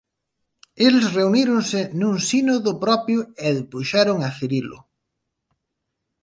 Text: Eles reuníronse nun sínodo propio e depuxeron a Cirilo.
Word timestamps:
Eles 0.87 1.05
reuníronse 1.17 1.81
nun 1.99 2.15
sínodo 2.29 2.71
propio 2.83 3.19
e 3.45 3.47
depuxeron 3.57 4.17
a 4.27 4.29
Cirilo. 4.37 4.79